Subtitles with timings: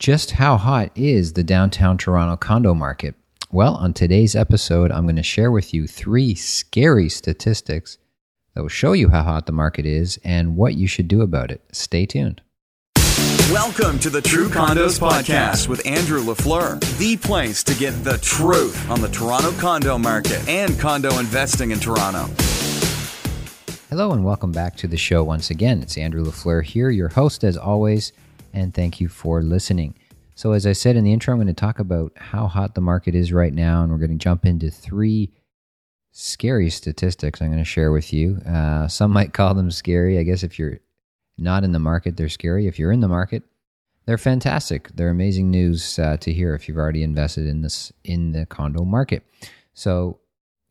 [0.00, 3.14] Just how hot is the downtown Toronto condo market?
[3.52, 7.96] Well, on today's episode, I'm going to share with you three scary statistics
[8.54, 11.52] that will show you how hot the market is and what you should do about
[11.52, 11.62] it.
[11.70, 12.42] Stay tuned.
[13.52, 18.90] Welcome to the True Condos Podcast with Andrew LaFleur, the place to get the truth
[18.90, 22.28] on the Toronto condo market and condo investing in Toronto.
[23.90, 25.80] Hello, and welcome back to the show once again.
[25.82, 28.12] It's Andrew LaFleur here, your host as always,
[28.54, 29.94] and thank you for listening.
[30.36, 32.80] So, as I said in the intro, I'm going to talk about how hot the
[32.80, 35.30] market is right now, and we're going to jump into three
[36.12, 38.38] scary statistics I'm going to share with you.
[38.46, 40.18] Uh, some might call them scary.
[40.18, 40.80] I guess if you're
[41.36, 42.66] not in the market, they're scary.
[42.66, 43.42] If you're in the market,
[44.06, 44.90] they're fantastic.
[44.94, 48.84] They're amazing news uh, to hear if you've already invested in this in the condo
[48.84, 49.24] market.
[49.74, 50.20] So,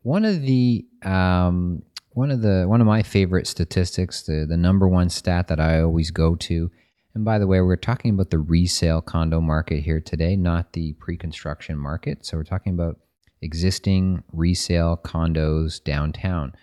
[0.02, 4.88] one of the um, one of the one of my favorite statistics, the the number
[4.88, 6.70] one stat that I always go to
[7.16, 10.94] and by the way, we're talking about the resale condo market here today, not the
[10.94, 12.26] pre construction market.
[12.26, 12.99] So we're talking about
[13.41, 16.54] existing resale condos downtown.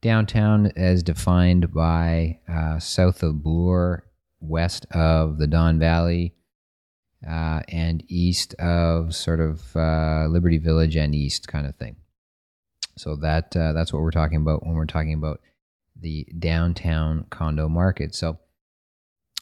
[0.00, 4.04] Downtown, as defined by uh, south of Bloor,
[4.40, 6.34] west of the Don Valley,
[7.28, 11.96] uh, and east of sort of uh, Liberty Village and east kind of thing.
[12.96, 15.40] So that uh, that's what we're talking about when we're talking about
[16.00, 18.14] the downtown condo market.
[18.14, 18.38] So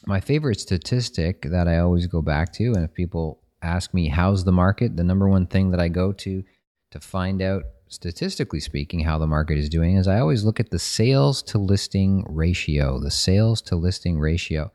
[0.07, 4.45] my favorite statistic that I always go back to, and if people ask me how's
[4.45, 6.43] the market, the number one thing that I go to
[6.91, 10.69] to find out, statistically speaking, how the market is doing is I always look at
[10.69, 14.71] the sales to listing ratio, the sales to listing ratio.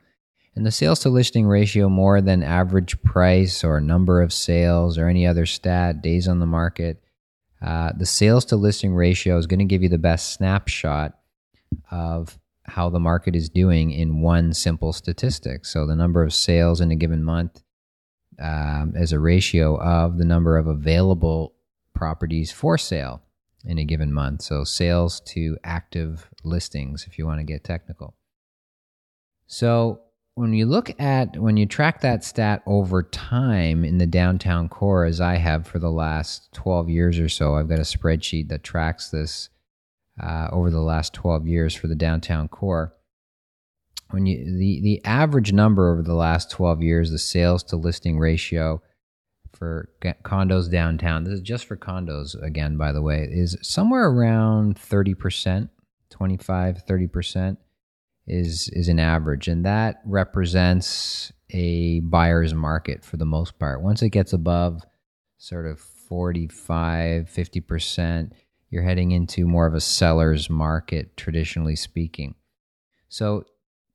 [0.55, 5.07] And the sales to listing ratio, more than average price or number of sales or
[5.07, 7.03] any other stat, days on the market,
[7.59, 11.17] uh, the sales to listing ratio is going to give you the best snapshot
[11.89, 15.65] of how the market is doing in one simple statistic.
[15.65, 17.61] So the number of sales in a given month
[18.39, 21.53] um, as a ratio of the number of available
[21.93, 23.21] properties for sale
[23.65, 24.41] in a given month.
[24.41, 28.15] So sales to active listings, if you want to get technical.
[29.47, 30.01] So
[30.35, 35.05] when you look at, when you track that stat over time in the downtown core,
[35.05, 38.63] as I have for the last 12 years or so, I've got a spreadsheet that
[38.63, 39.49] tracks this
[40.21, 42.93] uh, over the last 12 years for the downtown core.
[44.11, 48.19] When you the the average number over the last 12 years, the sales to listing
[48.19, 48.81] ratio
[49.53, 49.89] for
[50.23, 55.69] condos downtown, this is just for condos again, by the way, is somewhere around 30%,
[56.09, 57.57] 25, 30%
[58.27, 59.47] is is an average.
[59.47, 63.81] And that represents a buyer's market for the most part.
[63.81, 64.83] Once it gets above
[65.37, 68.31] sort of 45, 50%,
[68.73, 72.33] you're heading into more of a seller's market, traditionally speaking.
[73.07, 73.45] So,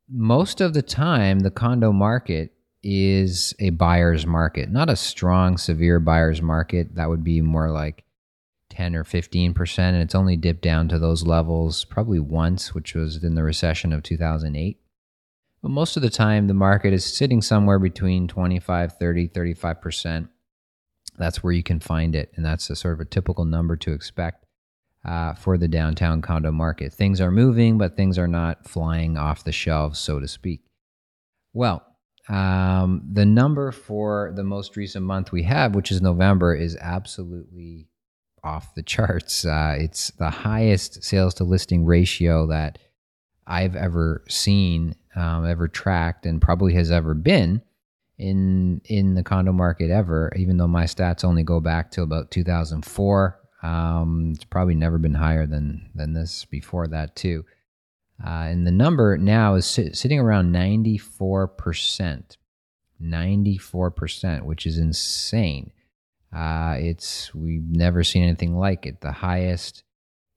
[0.09, 2.53] most of the time, the condo market
[2.85, 6.95] is a buyer's market, not a strong, severe buyer's market.
[6.95, 8.05] That would be more like
[8.71, 9.79] 10 or 15%.
[9.79, 13.93] And it's only dipped down to those levels probably once, which was in the recession
[13.93, 14.79] of 2008.
[15.61, 20.29] But most of the time, the market is sitting somewhere between 25, 30, 35%.
[21.19, 22.31] That's where you can find it.
[22.37, 24.45] And that's a sort of a typical number to expect
[25.05, 26.93] uh, for the downtown condo market.
[26.93, 30.63] Things are moving, but things are not flying off the shelves, so to speak.
[31.53, 31.85] Well,
[32.29, 37.89] um, the number for the most recent month we have, which is November, is absolutely
[38.45, 39.45] off the charts.
[39.59, 42.79] Uh, it's the highest sales to listing ratio that
[43.47, 47.63] I've ever seen, um, ever tracked, and probably has ever been
[48.19, 50.31] in in the condo market ever.
[50.37, 55.15] Even though my stats only go back to about 2004, um, it's probably never been
[55.15, 57.45] higher than than this before that too.
[58.25, 62.37] Uh, and the number now is sit, sitting around 94%.
[63.01, 65.71] 94%, which is insane.
[66.35, 69.01] Uh, it's we've never seen anything like it.
[69.01, 69.85] The highest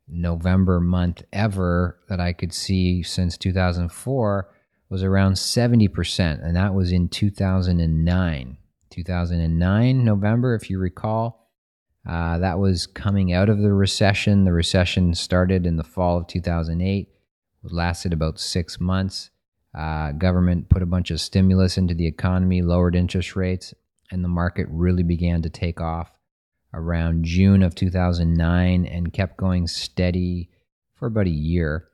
[0.07, 4.53] November month ever that I could see since 2004
[4.89, 8.57] was around 70%, and that was in 2009.
[8.89, 11.40] 2009 November, if you recall,
[12.07, 14.45] uh, that was coming out of the recession.
[14.45, 17.09] The recession started in the fall of 2008,
[17.63, 19.29] it lasted about six months.
[19.77, 23.73] Uh, government put a bunch of stimulus into the economy, lowered interest rates,
[24.11, 26.11] and the market really began to take off
[26.73, 30.49] around June of 2009 and kept going steady
[30.95, 31.87] for about a year.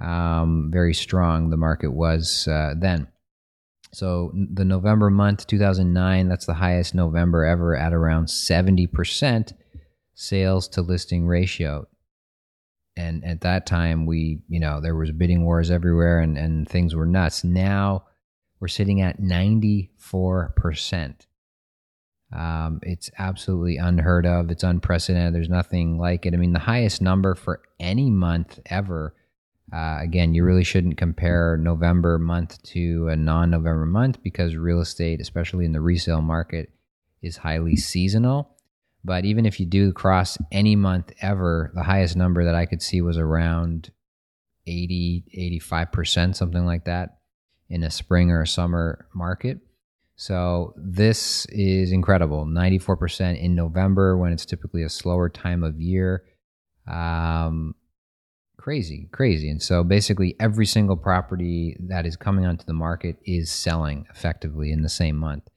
[0.00, 3.08] Um, very strong the market was uh, then.
[3.94, 9.52] So the November month, 2009, that's the highest November ever at around 70%
[10.14, 11.86] sales to listing ratio.
[12.96, 16.94] And at that time, we, you know, there was bidding wars everywhere and, and things
[16.94, 17.44] were nuts.
[17.44, 18.04] Now
[18.60, 21.14] we're sitting at 94%.
[22.32, 24.50] Um, it's absolutely unheard of.
[24.50, 25.34] It's unprecedented.
[25.34, 26.34] There's nothing like it.
[26.34, 29.14] I mean, the highest number for any month ever.
[29.74, 34.80] Uh, again, you really shouldn't compare November month to a non November month because real
[34.80, 36.70] estate, especially in the resale market,
[37.22, 38.54] is highly seasonal.
[39.04, 42.82] But even if you do cross any month ever, the highest number that I could
[42.82, 43.90] see was around
[44.66, 47.18] 80, 85%, something like that
[47.68, 49.58] in a spring or a summer market.
[50.14, 52.46] So this is incredible.
[52.46, 56.22] 94% in November when it's typically a slower time of year.
[56.86, 57.74] Um,
[58.64, 59.50] crazy, crazy.
[59.50, 64.72] And so basically every single property that is coming onto the market is selling effectively
[64.72, 65.50] in the same month.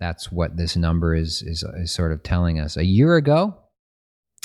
[0.00, 2.78] That's what this number is, is, is sort of telling us.
[2.78, 3.58] A year ago,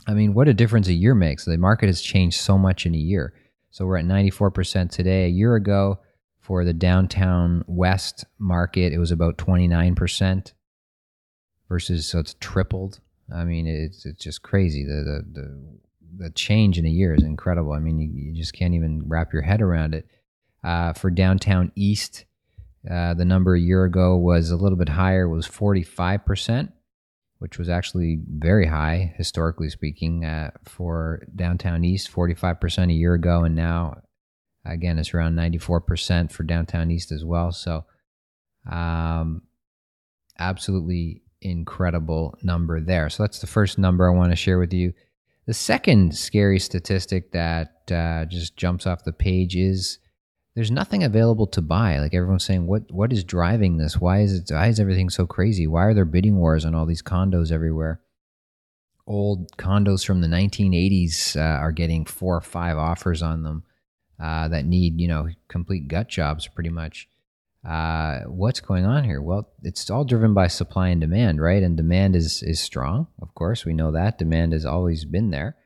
[0.05, 1.45] I mean, what a difference a year makes.
[1.45, 3.33] The market has changed so much in a year.
[3.71, 5.23] So we're at 94% today.
[5.23, 6.01] A year ago,
[6.41, 10.51] for the downtown west market, it was about 29%
[11.69, 12.99] versus, so it's tripled.
[13.33, 14.83] I mean, it's, it's just crazy.
[14.83, 15.79] The, the, the,
[16.15, 17.73] the change in a year is incredible.
[17.73, 20.07] I mean, you, you just can't even wrap your head around it.
[20.63, 22.25] Uh, for downtown east,
[22.89, 26.71] uh, the number a year ago was a little bit higher, was 45%,
[27.39, 33.43] which was actually very high, historically speaking, uh, for downtown East, 45% a year ago.
[33.43, 34.01] And now,
[34.65, 37.51] again, it's around 94% for downtown East as well.
[37.51, 37.85] So,
[38.69, 39.43] um,
[40.39, 43.09] absolutely incredible number there.
[43.09, 44.93] So, that's the first number I want to share with you.
[45.47, 49.97] The second scary statistic that uh, just jumps off the page is
[50.55, 51.99] there's nothing available to buy.
[51.99, 53.97] Like everyone's saying, what what is driving this?
[53.97, 54.53] Why is it?
[54.53, 55.65] Why is everything so crazy?
[55.65, 58.01] Why are there bidding wars on all these condos everywhere?
[59.05, 63.63] Old condos from the 1980s uh, are getting four or five offers on them
[64.19, 67.07] uh, that need you know complete gut jobs, pretty much.
[67.67, 69.21] Uh, what's going on here?
[69.21, 71.61] Well, it's all driven by supply and demand, right?
[71.61, 73.65] And demand is is strong, of course.
[73.65, 75.57] We know that demand has always been there.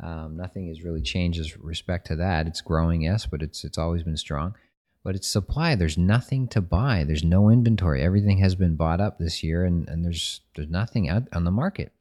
[0.00, 2.46] Um, nothing has really changed with respect to that.
[2.46, 4.54] It's growing, yes, but it's it's always been strong.
[5.02, 5.74] But it's supply.
[5.74, 7.04] There's nothing to buy.
[7.04, 8.02] There's no inventory.
[8.02, 11.50] Everything has been bought up this year, and, and there's there's nothing out on the
[11.50, 11.92] market.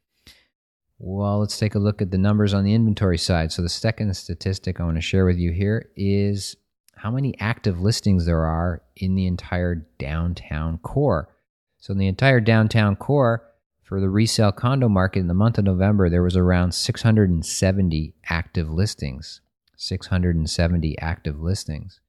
[1.00, 3.52] Well, let's take a look at the numbers on the inventory side.
[3.52, 6.56] So the second statistic I want to share with you here is
[7.01, 11.30] how many active listings there are in the entire downtown core.
[11.78, 13.46] So in the entire downtown core,
[13.84, 18.69] for the resale condo market in the month of November, there was around 670 active
[18.69, 19.42] listings.
[19.78, 22.01] 670 active listings.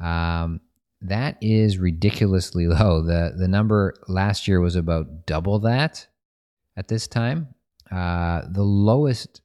[0.00, 0.60] Um,
[1.02, 3.02] that is ridiculously low.
[3.02, 6.06] The the number last year was about double that
[6.76, 7.54] at this time.
[7.90, 9.42] Uh, the lowest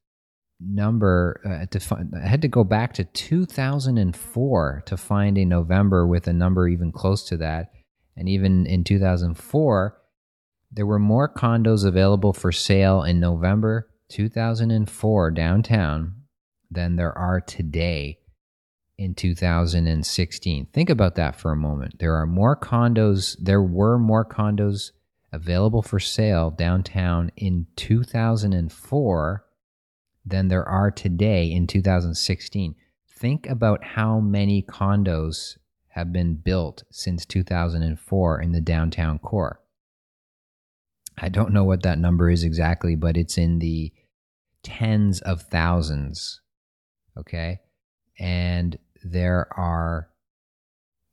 [0.59, 6.07] number uh, to find, I had to go back to 2004 to find a November
[6.07, 7.71] with a number even close to that.
[8.15, 9.97] And even in 2004,
[10.71, 16.15] there were more condos available for sale in November 2004 downtown
[16.71, 18.19] than there are today
[18.97, 20.67] in 2016.
[20.73, 21.99] Think about that for a moment.
[21.99, 24.91] There are more condos, there were more condos
[25.31, 29.46] available for sale downtown in 2004
[30.29, 32.75] than there are today in 2016.
[33.09, 35.57] Think about how many condos
[35.89, 39.59] have been built since 2004 in the downtown core.
[41.17, 43.91] I don't know what that number is exactly, but it's in the
[44.61, 46.41] tens of thousands.
[47.17, 47.59] Okay.
[48.19, 50.09] And there are,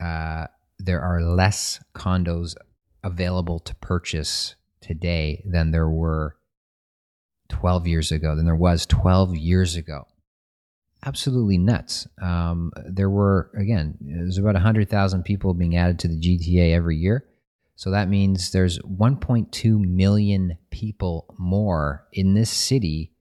[0.03, 2.55] uh, there are less condos
[3.03, 6.37] available to purchase today than there were
[7.49, 10.07] 12 years ago, than there was 12 years ago.
[11.05, 12.07] Absolutely nuts.
[12.23, 17.27] Um, there were, again, there's about 100,000 people being added to the GTA every year.
[17.77, 23.13] So that means there's 1.2 million people more in this city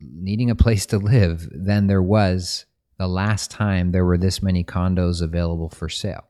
[0.00, 2.64] needing a place to live than there was
[2.98, 6.28] the last time there were this many condos available for sale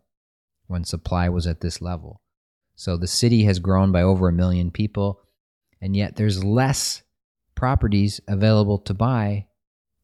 [0.66, 2.20] when supply was at this level.
[2.74, 5.20] So the city has grown by over a million people,
[5.80, 7.02] and yet there's less
[7.54, 9.46] properties available to buy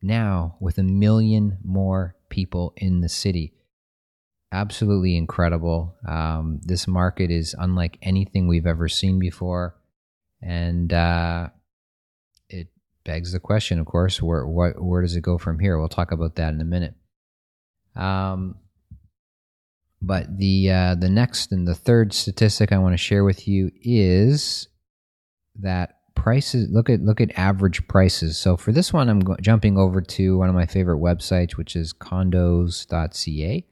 [0.03, 3.53] now with a million more people in the city
[4.53, 5.95] absolutely incredible.
[6.07, 9.77] Um, this market is unlike anything we've ever seen before,
[10.41, 11.49] and uh,
[12.49, 12.69] it
[13.05, 15.79] begs the question, of course, where what where does it go from here?
[15.79, 16.95] We'll talk about that in a minute.
[17.95, 18.57] Um,
[20.01, 23.71] but the uh, the next and the third statistic I want to share with you
[23.83, 24.69] is
[25.61, 28.39] that prices look at look at average prices.
[28.39, 31.77] So for this one, I'm go- jumping over to one of my favorite websites, which
[31.77, 33.65] is condos.ca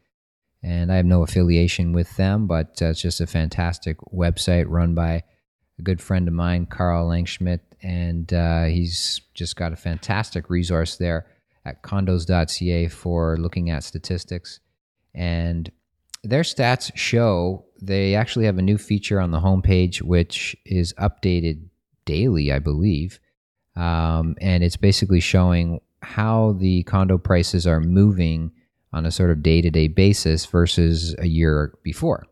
[0.64, 4.94] and I have no affiliation with them, but uh, it's just a fantastic website run
[4.94, 5.22] by
[5.78, 10.96] a good friend of mine, Carl Langschmidt, and uh, he's just got a fantastic resource
[10.96, 11.26] there
[11.66, 14.60] at condos.ca for looking at statistics.
[15.14, 15.70] And
[16.22, 21.68] their stats show they actually have a new feature on the homepage, which is updated
[22.04, 23.20] daily, I believe.
[23.76, 28.52] Um, and it's basically showing how the condo prices are moving
[28.92, 32.26] on a sort of day to day basis versus a year before.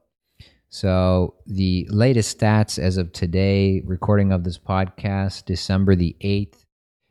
[0.68, 6.64] So, the latest stats as of today, recording of this podcast, December the 8th,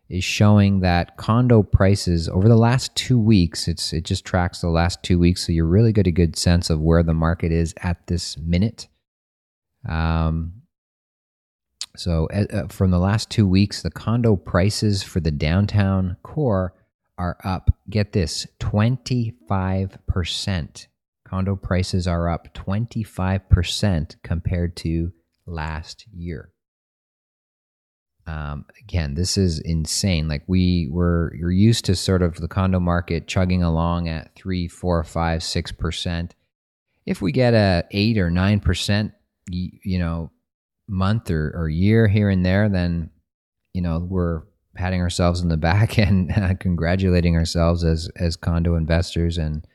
[0.10, 4.70] is showing that condo prices over the last two weeks, it's, it just tracks the
[4.70, 5.46] last two weeks.
[5.46, 8.88] So, you really get a good sense of where the market is at this minute.
[9.88, 10.61] Um,
[11.95, 16.74] so, uh, from the last two weeks, the condo prices for the downtown core
[17.17, 20.88] are up, get this, 25%.
[21.27, 25.12] Condo prices are up 25% compared to
[25.45, 26.51] last year.
[28.27, 30.27] Um, again, this is insane.
[30.27, 34.67] Like we were, you're used to sort of the condo market chugging along at three,
[34.67, 36.36] four, five, six percent.
[37.05, 39.13] If we get a eight or nine percent,
[39.50, 40.31] you know,
[40.91, 43.10] month or, or year here and there, then
[43.74, 44.43] you know we're
[44.75, 49.65] patting ourselves in the back and uh, congratulating ourselves as as condo investors and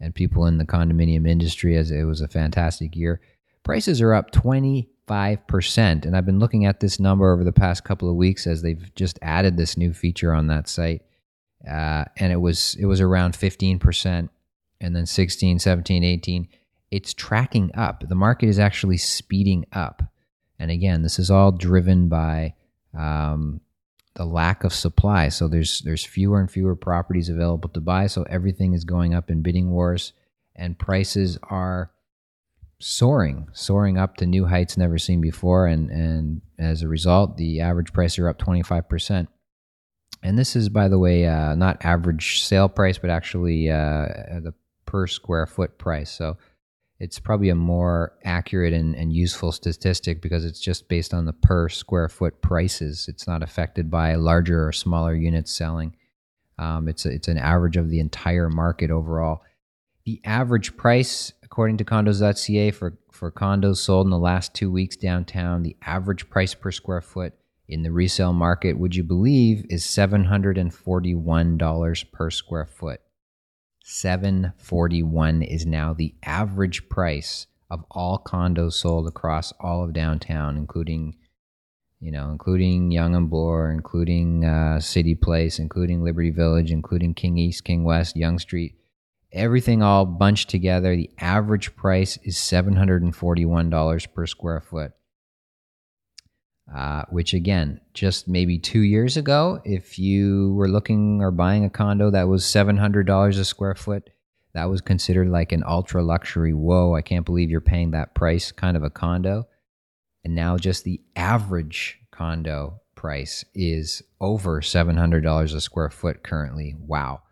[0.00, 3.20] and people in the condominium industry as it was a fantastic year.
[3.62, 8.10] Prices are up 25% and I've been looking at this number over the past couple
[8.10, 11.02] of weeks as they've just added this new feature on that site.
[11.68, 14.28] Uh, and it was it was around 15%
[14.80, 16.48] and then 16, 17, 18.
[16.90, 18.02] It's tracking up.
[18.08, 20.02] The market is actually speeding up.
[20.62, 22.54] And again, this is all driven by
[22.96, 23.60] um,
[24.14, 25.28] the lack of supply.
[25.28, 28.06] So there's there's fewer and fewer properties available to buy.
[28.06, 30.12] So everything is going up in bidding wars,
[30.54, 31.90] and prices are
[32.78, 35.66] soaring, soaring up to new heights never seen before.
[35.66, 39.30] And and as a result, the average price are up 25 percent.
[40.22, 44.06] And this is, by the way, uh, not average sale price, but actually uh,
[44.44, 44.54] the
[44.86, 46.12] per square foot price.
[46.12, 46.36] So
[47.02, 51.32] it's probably a more accurate and, and useful statistic because it's just based on the
[51.32, 53.08] per square foot prices.
[53.08, 55.96] It's not affected by larger or smaller units selling.
[56.58, 59.42] Um, it's a, it's an average of the entire market overall.
[60.04, 64.94] The average price, according to condos.ca, for, for condos sold in the last two weeks
[64.94, 67.32] downtown, the average price per square foot
[67.66, 73.00] in the resale market, would you believe, is $741 per square foot.
[73.84, 81.16] 741 is now the average price of all condos sold across all of downtown, including,
[82.00, 87.38] you know, including Yonge and Bloor, including uh, City Place, including Liberty Village, including King
[87.38, 88.74] East, King West, Yonge Street.
[89.32, 90.94] Everything all bunched together.
[90.94, 94.92] The average price is $741 per square foot
[96.74, 101.70] uh, which again, just maybe two years ago, if you were looking or buying a
[101.70, 104.10] condo that was $700 a square foot,
[104.54, 106.52] that was considered like an ultra luxury.
[106.52, 109.48] Whoa, I can't believe you're paying that price kind of a condo.
[110.24, 116.74] And now just the average condo price is over $700 a square foot currently.
[116.78, 117.22] Wow.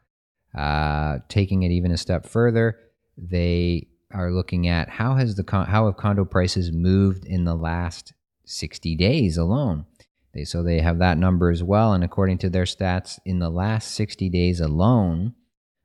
[0.57, 2.77] Uh, taking it even a step further,
[3.17, 7.55] they are looking at how has the con- how have condo prices moved in the
[7.55, 8.13] last
[8.51, 9.85] 60 days alone.
[10.33, 11.93] They, so they have that number as well.
[11.93, 15.35] And according to their stats, in the last 60 days alone,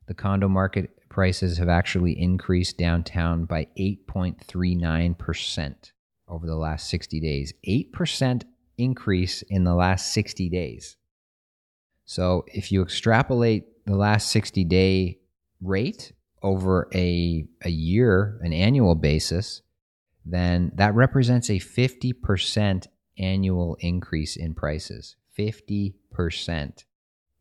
[0.07, 5.91] the condo market prices have actually increased downtown by 8.39%
[6.27, 7.53] over the last 60 days.
[7.67, 8.43] 8%
[8.77, 10.97] increase in the last 60 days.
[12.05, 15.19] So if you extrapolate the last 60 day
[15.61, 16.11] rate
[16.43, 19.61] over a, a year, an annual basis,
[20.25, 25.15] then that represents a 50% annual increase in prices.
[25.37, 26.83] 50%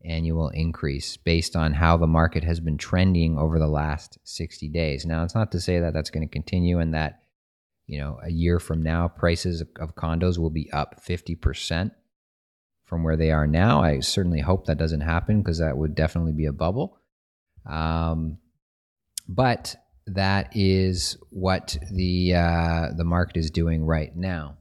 [0.03, 5.05] annual increase based on how the market has been trending over the last 60 days.
[5.05, 7.21] Now, it's not to say that that's going to continue and that,
[7.87, 11.91] you know, a year from now, prices of condos will be up 50%
[12.83, 13.81] from where they are now.
[13.81, 16.99] I certainly hope that doesn't happen because that would definitely be a bubble.
[17.65, 18.37] Um,
[19.27, 19.75] but
[20.07, 24.57] that is what the uh, the market is doing right now.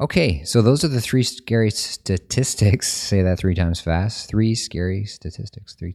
[0.00, 2.88] Okay, so those are the three scary statistics.
[2.92, 4.28] Say that three times fast.
[4.28, 5.74] Three scary statistics.
[5.76, 5.94] Three.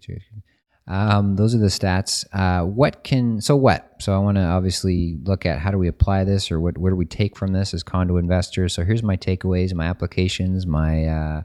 [0.89, 2.25] Um, those are the stats.
[2.33, 3.91] Uh, what can so what?
[3.99, 6.91] So I want to obviously look at how do we apply this, or what where
[6.91, 8.73] do we take from this as condo investors.
[8.73, 11.41] So here's my takeaways, my applications, my uh,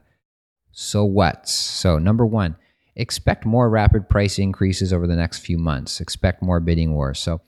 [0.71, 1.47] So what?
[1.47, 2.57] So, number one,
[2.95, 6.01] expect more rapid price increases over the next few months.
[6.01, 7.19] Expect more bidding wars.
[7.19, 7.41] So,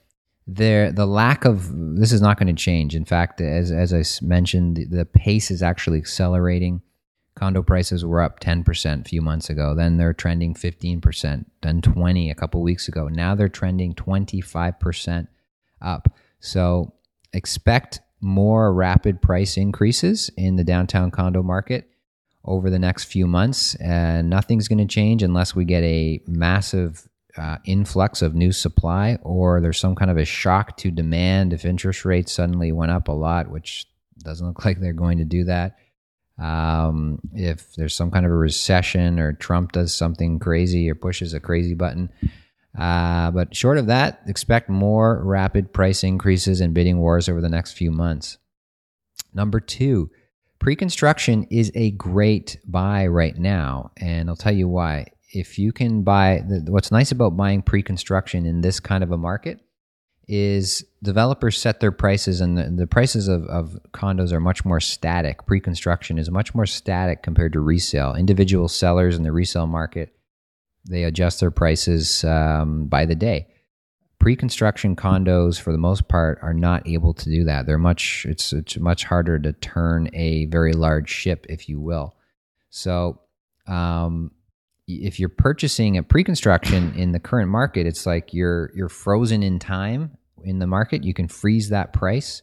[0.47, 2.95] there the lack of this is not going to change.
[2.95, 6.81] In fact, as as I mentioned, the, the pace is actually accelerating.
[7.37, 9.75] Condo prices were up 10% a few months ago.
[9.75, 13.07] Then they're trending 15%, then 20 a couple weeks ago.
[13.07, 15.27] Now they're trending 25%
[15.79, 16.09] up.
[16.39, 16.93] So
[17.33, 21.87] expect more rapid price increases in the downtown condo market
[22.43, 23.75] over the next few months.
[23.75, 29.19] And nothing's going to change unless we get a massive uh, influx of new supply
[29.21, 33.07] or there's some kind of a shock to demand if interest rates suddenly went up
[33.07, 33.85] a lot, which
[34.23, 35.77] doesn't look like they're going to do that.
[36.39, 41.33] Um, if there's some kind of a recession or Trump does something crazy or pushes
[41.33, 42.09] a crazy button.
[42.77, 47.49] Uh, but short of that, expect more rapid price increases and bidding wars over the
[47.49, 48.37] next few months.
[49.33, 50.11] Number two,
[50.59, 53.91] pre construction is a great buy right now.
[53.97, 55.07] And I'll tell you why.
[55.33, 59.17] If you can buy, what's nice about buying pre construction in this kind of a
[59.17, 59.59] market
[60.27, 64.81] is developers set their prices and the, the prices of, of condos are much more
[64.81, 65.45] static.
[65.45, 68.13] Pre-construction is much more static compared to resale.
[68.13, 70.13] Individual sellers in the resale market,
[70.89, 73.47] they adjust their prices um, by the day.
[74.19, 77.65] Pre-construction condos, for the most part, are not able to do that.
[77.65, 82.15] They're much it's it's much harder to turn a very large ship, if you will.
[82.69, 83.21] So,
[83.67, 84.31] um,
[84.87, 89.59] if you're purchasing a pre-construction in the current market, it's like you're you're frozen in
[89.59, 91.03] time in the market.
[91.03, 92.41] You can freeze that price,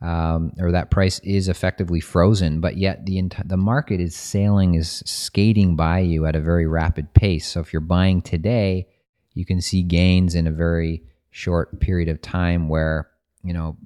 [0.00, 2.60] um, or that price is effectively frozen.
[2.60, 6.66] But yet the ent- the market is sailing is skating by you at a very
[6.66, 7.46] rapid pace.
[7.46, 8.88] So if you're buying today,
[9.34, 13.08] you can see gains in a very short period of time where
[13.42, 13.76] you know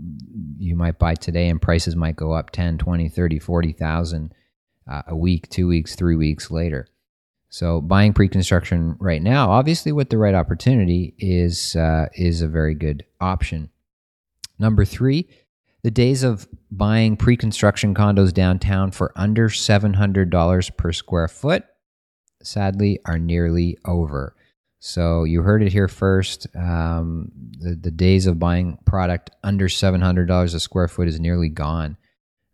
[0.58, 4.34] you might buy today and prices might go up 10 20 30 40,000
[4.90, 6.88] uh, a week 2 weeks 3 weeks later
[7.56, 12.74] so buying pre-construction right now, obviously with the right opportunity, is uh, is a very
[12.74, 13.70] good option.
[14.58, 15.26] Number three,
[15.82, 21.64] the days of buying pre-construction condos downtown for under seven hundred dollars per square foot,
[22.42, 24.36] sadly, are nearly over.
[24.78, 26.46] So you heard it here first.
[26.54, 31.18] Um, the the days of buying product under seven hundred dollars a square foot is
[31.18, 31.96] nearly gone.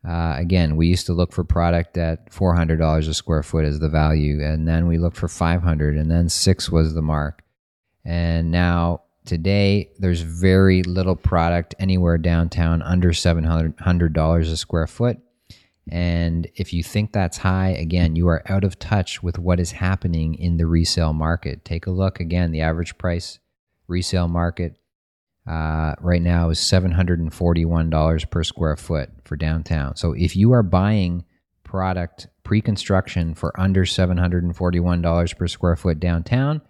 [0.07, 3.89] Uh, again, we used to look for product at $400 a square foot as the
[3.89, 7.43] value, and then we looked for 500, and then six was the mark.
[8.05, 15.19] And now today, there's very little product anywhere downtown under $700 a square foot.
[15.89, 19.73] And if you think that's high, again, you are out of touch with what is
[19.73, 21.65] happening in the resale market.
[21.65, 23.39] Take a look again, the average price
[23.89, 24.77] resale market
[25.47, 29.97] uh, right now is $741 per square foot for downtown.
[29.97, 31.25] So if you are buying
[31.65, 36.63] product pre-construction for under $741 per square foot downtown,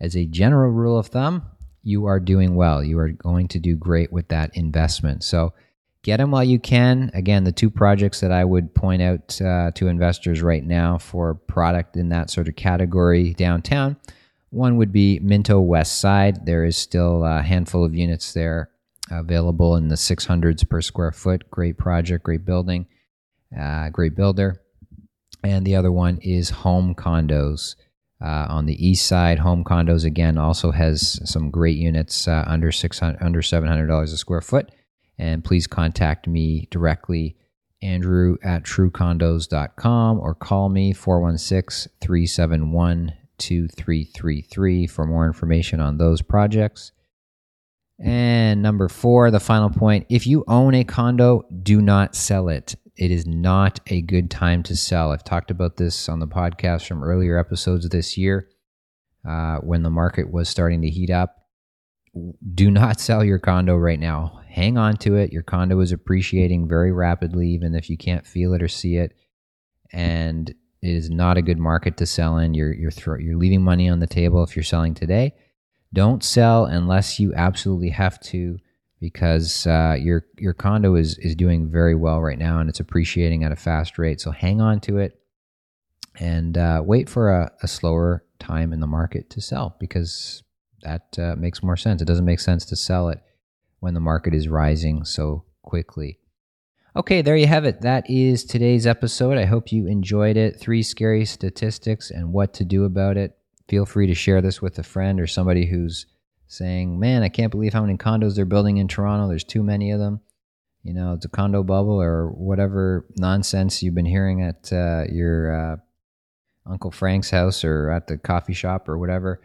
[0.00, 1.46] as a general rule of thumb,
[1.82, 2.84] you are doing well.
[2.84, 5.24] You are going to do great with that investment.
[5.24, 5.54] So
[6.02, 7.10] get them while you can.
[7.14, 11.34] Again, the two projects that I would point out uh, to investors right now for
[11.34, 13.96] product in that sort of category downtown
[14.50, 16.44] one would be Minto West Side.
[16.44, 18.70] There is still a handful of units there
[19.10, 21.50] available in the 600s per square foot.
[21.50, 22.86] Great project, great building,
[23.58, 24.60] uh, great builder.
[25.42, 27.76] And the other one is Home Condos.
[28.22, 32.70] Uh, on the east side, Home Condos again also has some great units uh, under
[32.70, 34.70] six hundred, under seven hundred dollars a square foot.
[35.18, 37.36] And please contact me directly,
[37.80, 46.92] Andrew at truecondos.com or call me 416 371 2333 for more information on those projects.
[48.02, 52.74] And number four, the final point if you own a condo, do not sell it.
[52.96, 55.12] It is not a good time to sell.
[55.12, 58.48] I've talked about this on the podcast from earlier episodes this year
[59.28, 61.36] uh, when the market was starting to heat up.
[62.54, 64.40] Do not sell your condo right now.
[64.48, 65.32] Hang on to it.
[65.32, 69.14] Your condo is appreciating very rapidly, even if you can't feel it or see it.
[69.92, 72.54] And it is not a good market to sell in.
[72.54, 75.34] You're you're throw, you're leaving money on the table if you're selling today.
[75.92, 78.58] Don't sell unless you absolutely have to,
[79.00, 83.44] because uh, your your condo is is doing very well right now and it's appreciating
[83.44, 84.20] at a fast rate.
[84.20, 85.20] So hang on to it
[86.18, 90.42] and uh, wait for a, a, slower time in the market to sell because
[90.82, 92.02] that uh, makes more sense.
[92.02, 93.20] It doesn't make sense to sell it
[93.80, 96.19] when the market is rising so quickly.
[96.96, 97.82] Okay, there you have it.
[97.82, 99.38] That is today's episode.
[99.38, 100.58] I hope you enjoyed it.
[100.58, 103.36] Three scary statistics and what to do about it.
[103.68, 106.06] Feel free to share this with a friend or somebody who's
[106.48, 109.28] saying, Man, I can't believe how many condos they're building in Toronto.
[109.28, 110.20] There's too many of them.
[110.82, 115.54] You know, it's a condo bubble or whatever nonsense you've been hearing at uh, your
[115.54, 115.76] uh,
[116.66, 119.40] Uncle Frank's house or at the coffee shop or whatever.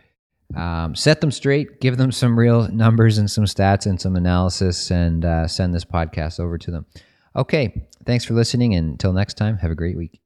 [0.56, 4.90] Um, set them straight, give them some real numbers and some stats and some analysis,
[4.90, 6.88] and uh, send this podcast over to them.
[7.36, 8.76] Okay, thanks for listening.
[8.76, 10.20] And until next time, have a great week.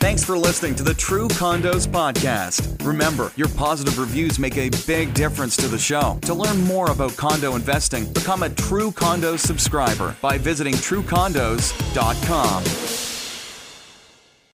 [0.00, 2.86] Thanks for listening to the True Condos Podcast.
[2.86, 6.20] Remember, your positive reviews make a big difference to the show.
[6.22, 13.07] To learn more about condo investing, become a True Condos subscriber by visiting truecondos.com.